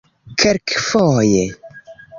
[0.39, 1.45] kelkfoje